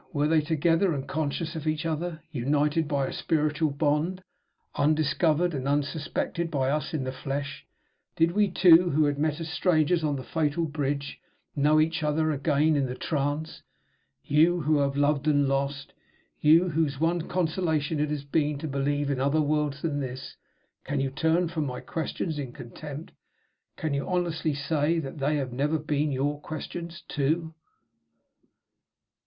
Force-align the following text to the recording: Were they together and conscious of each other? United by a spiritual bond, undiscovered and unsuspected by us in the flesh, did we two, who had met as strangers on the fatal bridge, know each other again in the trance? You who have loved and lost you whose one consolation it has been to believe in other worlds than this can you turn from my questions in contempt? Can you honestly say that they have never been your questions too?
Were 0.13 0.27
they 0.27 0.41
together 0.41 0.95
and 0.95 1.07
conscious 1.07 1.55
of 1.55 1.67
each 1.67 1.85
other? 1.85 2.23
United 2.31 2.87
by 2.87 3.05
a 3.05 3.13
spiritual 3.13 3.69
bond, 3.69 4.23
undiscovered 4.73 5.53
and 5.53 5.67
unsuspected 5.67 6.49
by 6.49 6.71
us 6.71 6.91
in 6.95 7.03
the 7.03 7.11
flesh, 7.11 7.67
did 8.15 8.31
we 8.31 8.49
two, 8.49 8.89
who 8.89 9.05
had 9.05 9.19
met 9.19 9.39
as 9.39 9.49
strangers 9.51 10.03
on 10.03 10.15
the 10.15 10.23
fatal 10.23 10.65
bridge, 10.65 11.19
know 11.55 11.79
each 11.79 12.01
other 12.01 12.31
again 12.31 12.75
in 12.75 12.87
the 12.87 12.95
trance? 12.95 13.61
You 14.23 14.61
who 14.61 14.79
have 14.79 14.97
loved 14.97 15.27
and 15.27 15.47
lost 15.47 15.93
you 16.39 16.69
whose 16.69 16.99
one 16.99 17.27
consolation 17.27 17.99
it 17.99 18.09
has 18.09 18.23
been 18.23 18.57
to 18.57 18.67
believe 18.67 19.11
in 19.11 19.19
other 19.19 19.39
worlds 19.39 19.83
than 19.83 19.99
this 19.99 20.35
can 20.83 20.99
you 20.99 21.11
turn 21.11 21.47
from 21.47 21.67
my 21.67 21.79
questions 21.79 22.39
in 22.39 22.53
contempt? 22.53 23.11
Can 23.77 23.93
you 23.93 24.07
honestly 24.07 24.55
say 24.55 24.97
that 24.97 25.19
they 25.19 25.35
have 25.35 25.53
never 25.53 25.77
been 25.77 26.11
your 26.11 26.39
questions 26.41 27.03
too? 27.07 27.53